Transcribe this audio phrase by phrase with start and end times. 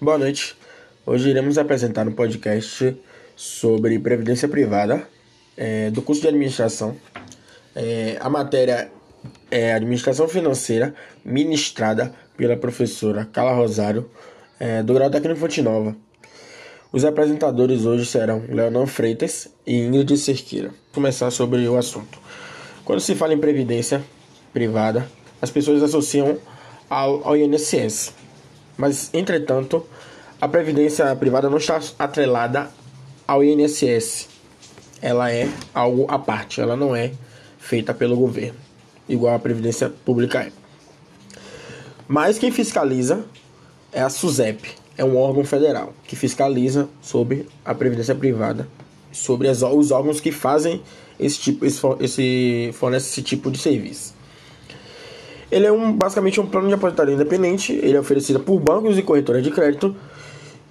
[0.00, 0.56] Boa noite.
[1.04, 2.96] Hoje iremos apresentar um podcast
[3.34, 5.08] sobre previdência privada
[5.56, 6.94] é, do curso de administração.
[7.74, 8.92] É, a matéria
[9.50, 14.08] é administração financeira, ministrada pela professora Carla Rosário,
[14.60, 15.96] é, do grau técnico Fonte Nova.
[16.92, 20.68] Os apresentadores hoje serão Leonan Freitas e Ingrid Cerqueira.
[20.68, 22.20] Vou começar sobre o assunto.
[22.84, 24.00] Quando se fala em previdência
[24.52, 25.08] privada,
[25.42, 26.38] as pessoas associam
[26.88, 28.12] ao, ao INSS
[28.78, 29.84] mas, entretanto,
[30.40, 32.70] a previdência privada não está atrelada
[33.26, 34.28] ao INSS.
[35.02, 37.12] Ela é algo à parte, ela não é
[37.58, 38.58] feita pelo governo,
[39.08, 40.52] igual a previdência pública é.
[42.06, 43.24] Mas quem fiscaliza
[43.92, 48.68] é a SUSEP, é um órgão federal que fiscaliza sobre a previdência privada,
[49.12, 50.80] sobre as, os órgãos que fazem
[51.18, 54.14] esse tipo, esse, fornece esse tipo de serviço.
[55.50, 59.02] Ele é um, basicamente um plano de aposentadoria independente, ele é oferecido por bancos e
[59.02, 59.96] corretoras de crédito,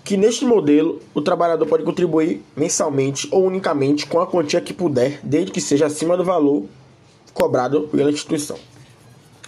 [0.04, 5.20] que neste modelo o trabalhador pode contribuir mensalmente ou unicamente com a quantia que puder,
[5.24, 6.66] desde que seja acima do valor
[7.34, 8.58] cobrado pela instituição.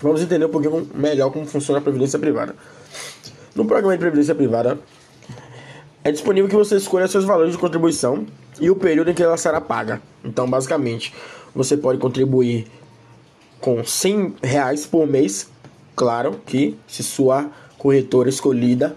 [0.01, 2.55] Vamos entender um pouquinho melhor como funciona a previdência privada.
[3.55, 4.79] No programa de previdência privada,
[6.03, 8.25] é disponível que você escolha seus valores de contribuição
[8.59, 10.01] e o período em que ela será paga.
[10.23, 11.13] Então, basicamente,
[11.53, 12.67] você pode contribuir
[13.59, 15.49] com 100 reais por mês.
[15.95, 18.95] Claro que se sua corretora escolhida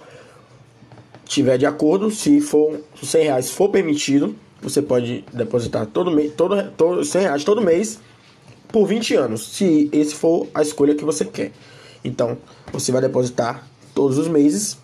[1.24, 6.70] tiver de acordo, se for 100 reais for permitido, você pode depositar todo mês, todo,
[6.76, 7.98] todo 100 reais todo mês
[8.68, 11.52] por 20 anos, se esse for a escolha que você quer.
[12.04, 12.38] Então,
[12.72, 14.78] você vai depositar todos os meses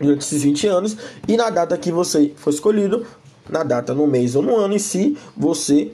[0.00, 3.06] durante esses 20 anos e na data que você for escolhido,
[3.48, 5.92] na data, no mês ou no ano em si, você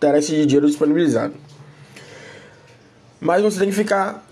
[0.00, 1.34] terá esse dinheiro disponibilizado.
[3.20, 4.24] Mas você tem que ficar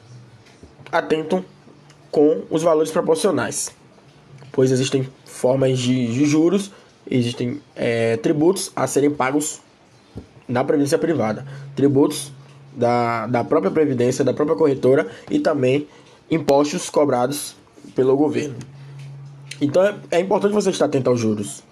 [0.90, 1.44] atento
[2.10, 3.72] com os valores proporcionais,
[4.52, 6.70] pois existem formas de, de juros,
[7.10, 9.60] existem é, tributos a serem pagos
[10.46, 12.32] na previdência privada, tributos
[12.72, 15.88] da, da própria previdência, da própria corretora e também
[16.30, 17.56] impostos cobrados
[17.94, 18.56] pelo governo.
[19.60, 21.62] Então é, é importante você estar atento aos juros.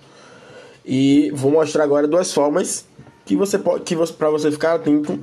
[0.84, 2.84] E vou mostrar agora duas formas
[3.24, 5.20] que você pode que você, para você ficar atento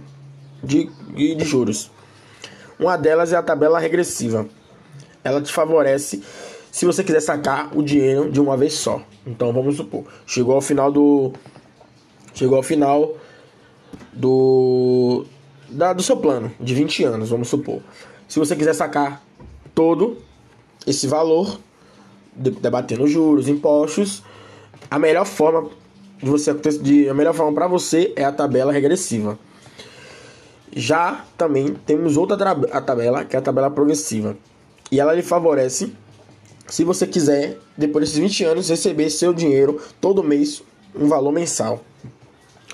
[0.64, 1.92] de, de juros.
[2.80, 4.48] Uma delas é a tabela regressiva.
[5.24, 6.24] Ela te favorece
[6.72, 9.02] se você quiser sacar o dinheiro de uma vez só.
[9.26, 11.34] Então vamos supor, chegou ao final do
[12.34, 13.18] chegou ao final
[14.14, 15.26] do
[15.68, 17.82] da, do seu plano de 20 anos, vamos supor.
[18.28, 19.22] Se você quiser sacar
[19.76, 20.18] todo
[20.86, 21.60] esse valor,
[22.36, 24.24] debatendo juros, impostos,
[24.90, 25.70] a melhor forma
[26.22, 29.38] de você de, a melhor forma para você é a tabela regressiva.
[30.76, 32.38] Já também temos outra
[32.82, 34.38] tabela, que é a tabela progressiva.
[34.92, 35.92] E ela lhe favorece
[36.70, 40.62] se você quiser, depois desses 20 anos, receber seu dinheiro todo mês,
[40.96, 41.84] um valor mensal.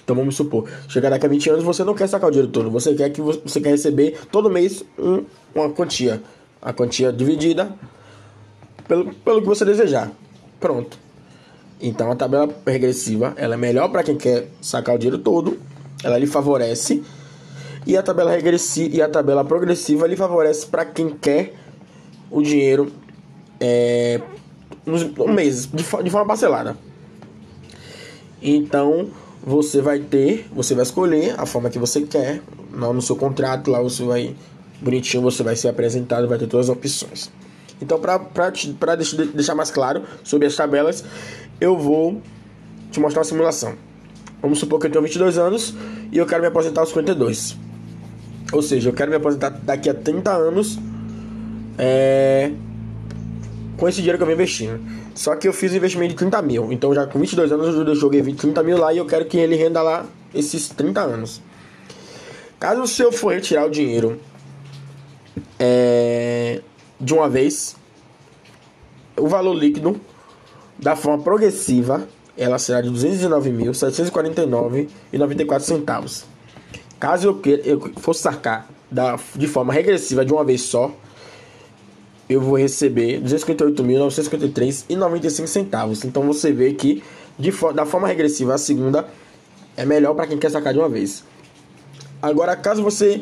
[0.03, 2.69] Então vamos supor, chegar daqui a 20 anos, você não quer sacar o dinheiro todo,
[2.69, 5.23] você quer que você quer receber todo mês um,
[5.53, 6.21] uma quantia.
[6.61, 7.73] A quantia dividida
[8.87, 10.11] pelo, pelo que você desejar.
[10.59, 10.97] Pronto.
[11.81, 15.57] Então a tabela regressiva ela é melhor para quem quer sacar o dinheiro todo,
[16.03, 17.03] ela lhe favorece
[17.85, 21.53] e a tabela regressiva e a tabela progressiva lhe favorece para quem quer
[22.31, 22.91] o dinheiro
[23.59, 24.19] é,
[24.85, 26.77] nos, meses, de, de forma parcelada.
[28.41, 29.09] Então
[29.45, 32.41] você vai ter, você vai escolher a forma que você quer,
[32.71, 34.35] no seu contrato, lá você vai
[34.81, 37.31] bonitinho, você vai ser apresentado, vai ter todas as opções.
[37.81, 41.03] Então, para deixar mais claro sobre as tabelas,
[41.59, 42.21] eu vou
[42.91, 43.75] te mostrar uma simulação.
[44.41, 45.73] Vamos supor que eu tenho 22 anos
[46.11, 47.64] e eu quero me aposentar aos 52.
[48.55, 50.79] Ou seja, eu quero me aposentar daqui a 30 anos
[51.77, 52.53] é,
[53.75, 54.79] com esse dinheiro que eu vim investindo.
[55.13, 56.71] Só que eu fiz um investimento de 30 mil.
[56.71, 59.37] Então, já com 22 anos, eu joguei 20, 30 mil lá e eu quero que
[59.37, 61.41] ele renda lá esses 30 anos.
[62.57, 64.17] Caso o senhor for retirar o dinheiro
[65.59, 66.61] é,
[66.97, 67.75] de uma vez,
[69.17, 69.99] o valor líquido
[70.79, 72.07] da forma progressiva
[72.37, 76.34] ela será de R$ 209.749,94 centavos.
[76.99, 80.91] Caso eu, queira, eu fosse sacar da, de forma regressiva de uma vez só,
[82.27, 86.03] eu vou receber R$ 258.953,95 centavos.
[86.05, 87.03] Então você vê que
[87.37, 89.07] de, da forma regressiva a segunda
[89.77, 91.23] é melhor para quem quer sacar de uma vez.
[92.21, 93.21] Agora, caso você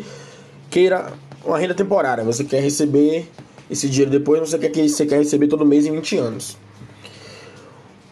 [0.69, 1.11] queira
[1.43, 3.27] uma renda temporária, você quer receber
[3.69, 6.57] esse dinheiro depois, você quer que você quer receber todo mês em 20 anos.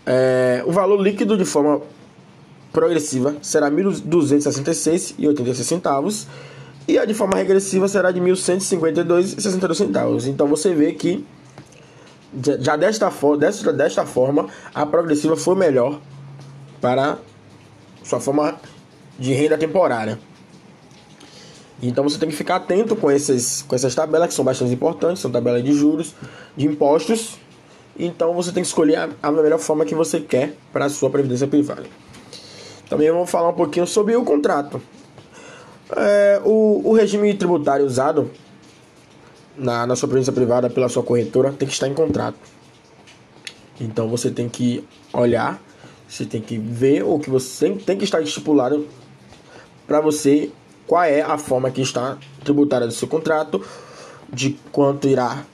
[0.06, 1.82] É, o valor líquido de forma
[2.72, 6.28] progressiva será R$ 1.266,86 centavos
[6.88, 10.28] e a de forma regressiva será de R$ 1.152,62 centavos.
[10.28, 11.26] Então você vê que
[12.60, 16.00] já desta, desta, desta forma, a progressiva foi melhor
[16.80, 17.18] para
[18.04, 18.56] sua forma
[19.20, 20.18] de renda temporária.
[21.84, 25.22] Então você tem que ficar atento com, esses, com essas tabelas que são bastante importantes,
[25.22, 26.14] são tabelas de juros,
[26.56, 27.38] de impostos.
[27.98, 31.10] Então você tem que escolher a, a melhor forma que você quer para a sua
[31.10, 31.84] previdência privada.
[32.92, 34.82] Também vamos falar um pouquinho sobre o contrato.
[35.96, 38.30] É, o, o regime tributário usado
[39.56, 42.36] na, na sua previdência privada pela sua corretora tem que estar em contrato.
[43.80, 45.62] Então você tem que olhar,
[46.06, 48.86] você tem que ver o que você tem que estar estipulado
[49.88, 50.52] para você
[50.86, 53.66] qual é a forma que está tributária do seu contrato,
[54.30, 55.46] de quanto irá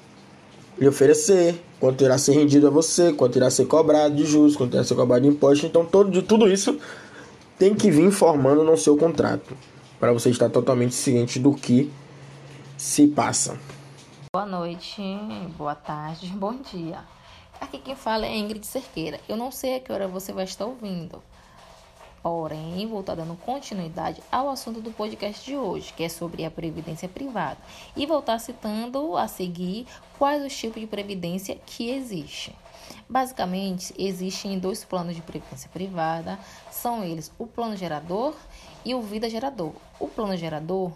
[0.80, 4.74] lhe oferecer, quanto irá ser rendido a você, quanto irá ser cobrado de juros, quanto
[4.74, 5.68] irá ser cobrado de imposto.
[5.68, 6.80] Então, todo, de tudo isso
[7.58, 9.58] tem que vir informando no seu contrato,
[10.00, 11.92] para você estar totalmente ciente do que
[12.78, 13.60] se passa.
[14.32, 15.02] Boa noite,
[15.58, 17.00] boa tarde, bom dia.
[17.60, 19.20] Aqui quem fala é Ingrid Cerqueira.
[19.28, 21.24] Eu não sei a que hora você vai estar ouvindo.
[22.22, 26.52] Porém, vou estar dando continuidade ao assunto do podcast de hoje, que é sobre a
[26.52, 27.58] previdência privada.
[27.96, 29.88] E vou estar citando a seguir
[30.18, 32.54] quais os tipos de previdência que existem.
[33.08, 36.38] Basicamente, existem dois planos de previdência privada,
[36.72, 38.36] são eles o plano gerador
[38.84, 39.74] e o vida gerador.
[40.00, 40.92] O plano gerador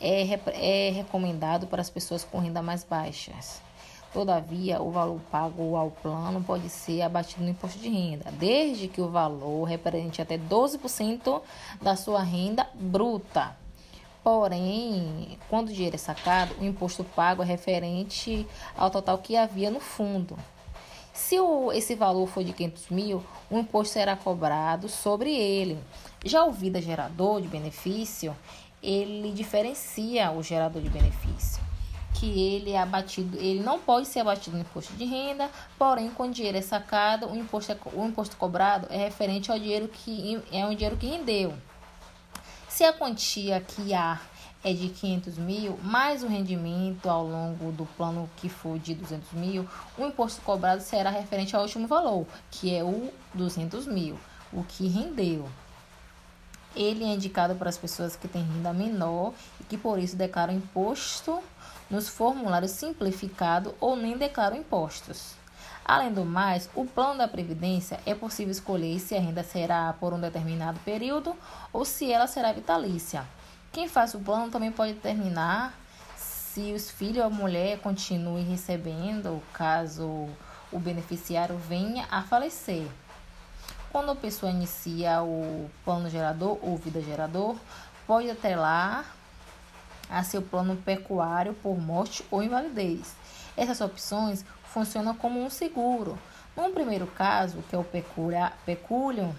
[0.00, 0.22] é,
[0.54, 3.67] é recomendado para as pessoas com renda mais baixas.
[4.12, 9.00] Todavia, o valor pago ao plano pode ser abatido no imposto de renda, desde que
[9.00, 11.42] o valor represente até 12%
[11.80, 13.54] da sua renda bruta.
[14.24, 18.46] Porém, quando o dinheiro é sacado, o imposto pago é referente
[18.76, 20.36] ao total que havia no fundo.
[21.12, 25.78] Se o, esse valor for de 500 mil, o imposto será cobrado sobre ele.
[26.24, 28.36] Já o vida gerador de benefício,
[28.82, 31.60] ele diferencia o gerador de benefício,
[32.18, 35.48] que ele é abatido, ele não pode ser abatido no imposto de renda,
[35.78, 39.58] porém quando o dinheiro é sacado, o imposto, é, o imposto cobrado é referente ao
[39.58, 41.54] dinheiro que é um dinheiro que rendeu.
[42.68, 44.20] Se a quantia que há
[44.64, 49.32] é de 500 mil, mais o rendimento ao longo do plano que for de 200
[49.32, 54.18] mil, o imposto cobrado será referente ao último valor, que é o 200 mil,
[54.52, 55.48] o que rendeu.
[56.74, 60.52] Ele é indicado para as pessoas que têm renda menor e que por isso declaram
[60.52, 61.40] imposto
[61.90, 65.34] nos formulários simplificado ou nem declaram impostos.
[65.84, 70.12] Além do mais, o plano da Previdência é possível escolher se a renda será por
[70.12, 71.34] um determinado período
[71.72, 73.24] ou se ela será vitalícia.
[73.72, 75.72] Quem faz o plano também pode determinar
[76.14, 80.28] se os filhos ou a mulher continuem recebendo, caso
[80.70, 82.86] o beneficiário venha a falecer.
[83.90, 87.56] Quando a pessoa inicia o plano gerador ou vida gerador,
[88.06, 89.06] pode atrelar
[90.08, 93.14] a seu plano pecuário por morte ou invalidez.
[93.56, 96.18] Essas opções funcionam como um seguro.
[96.56, 99.34] No primeiro caso, que é o pecúlio,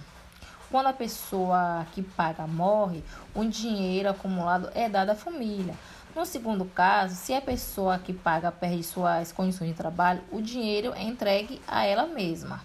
[0.70, 5.74] quando a pessoa que paga morre, o dinheiro acumulado é dado à família.
[6.16, 10.94] No segundo caso, se a pessoa que paga perde suas condições de trabalho, o dinheiro
[10.94, 12.62] é entregue a ela mesma.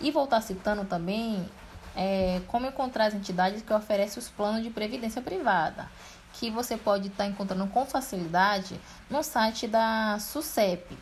[0.00, 1.48] E vou estar citando também
[1.96, 5.88] é, como encontrar as entidades que oferecem os planos de previdência privada,
[6.38, 8.80] que você pode estar encontrando com facilidade
[9.10, 10.96] no site da SUSEP.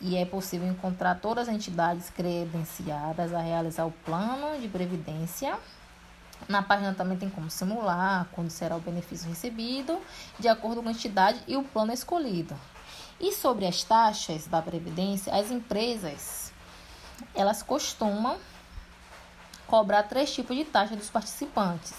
[0.00, 5.58] E é possível encontrar todas as entidades credenciadas a realizar o plano de previdência.
[6.48, 10.00] Na página também tem como simular quando será o benefício recebido,
[10.38, 12.54] de acordo com a entidade e o plano escolhido.
[13.18, 16.52] E sobre as taxas da previdência, as empresas
[17.34, 18.36] elas costumam
[19.66, 21.94] cobrar três tipos de taxa dos participantes,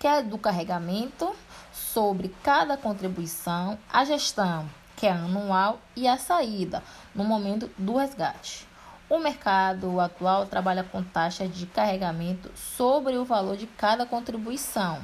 [0.00, 1.32] que é do carregamento
[1.72, 6.82] sobre cada contribuição, a gestão, que é anual, e a saída,
[7.14, 8.66] no momento do resgate.
[9.08, 15.00] O mercado atual trabalha com taxas de carregamento sobre o valor de cada contribuição.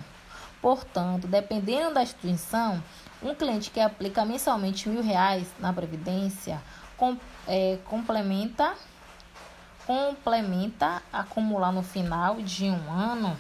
[0.62, 2.82] Portanto, dependendo da instituição,
[3.22, 6.60] um cliente que aplica mensalmente mil reais na Previdência
[6.96, 8.75] com, é, complementa
[9.87, 13.34] complementa acumular no final de um ano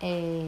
[0.00, 0.42] é,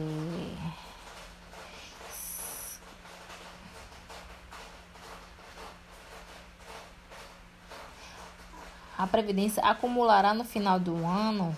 [8.97, 11.55] a previdência acumulará no final do ano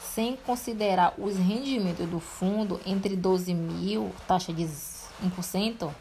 [0.00, 5.92] sem considerar os rendimentos do fundo entre 12 mil, taxa de 1%,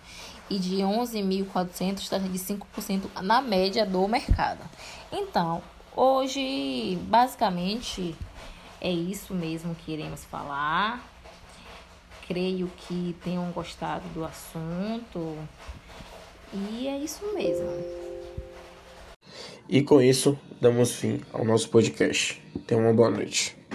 [0.50, 4.62] e de 11.400, taxa de 5% na média do mercado.
[5.12, 5.62] Então,
[5.96, 8.15] hoje, basicamente,
[8.80, 11.15] é isso mesmo que iremos falar.
[12.27, 15.38] Creio que tenham gostado do assunto.
[16.53, 17.70] E é isso mesmo.
[19.67, 22.41] E com isso, damos fim ao nosso podcast.
[22.67, 23.55] Tenha uma boa noite.